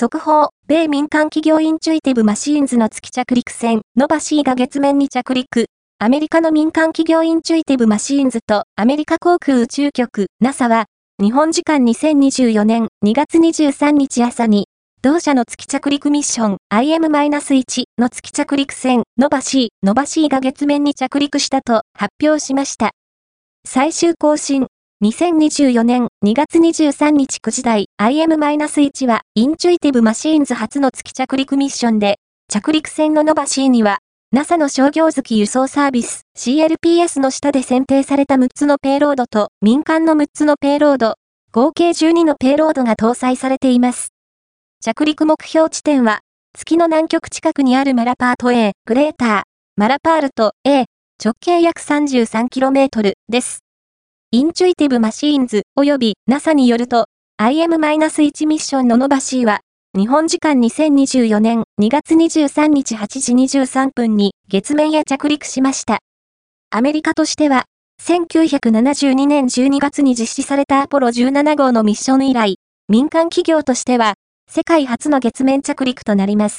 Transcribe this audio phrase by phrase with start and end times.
[0.00, 5.66] 速報、米民間企業インチュイティブマシーンズの月着陸船、 Nova-C が月面に着陸。
[5.98, 10.28] アメリカの民間企業インチュイティブマシーンズとアメリカ航空宇宙局。
[10.40, 10.86] NASA は、
[11.22, 14.68] 日本時間2024年2月23日朝に、
[15.02, 22.92] 同社の月着陸ミッション IM-1 の月着陸船 Nova-C、Nova-C が月面に着陸したと発表しました。
[23.66, 24.68] 最終更新。
[25.02, 32.18] 2024年2月23日9時台 IM-1 はインチュイティブマシーンズ初の月着陸ミッションで、
[32.50, 34.00] 着陸船の Nova-C には
[34.30, 41.14] NASA の商業月輸送サービス CLPS の下で選定された6つのペイロードと民間の6つのペイロード、
[41.50, 44.08] 合計12のペイロードが搭載されています。
[44.82, 46.20] 着陸目標地点は、
[46.52, 49.42] 月の南極近くにあるマラパート A、グレーター、
[49.76, 50.84] マラパールト A、
[51.24, 53.60] 直径約 33km です。
[54.32, 57.06] インチュイティブマシーンズ及び NASA によると、
[57.42, 59.58] IM-1 ミッションの Nova-C は、
[59.98, 63.08] 日本時間2024年2月23日8
[63.48, 65.98] 時23分に月面へ着陸しました。
[66.70, 67.64] アメリカとしては、
[68.00, 74.14] 1972年12月に実施されたアポロ17号のミッション以来、民間企業としては、
[74.48, 76.58] 世界初の月面着陸となります。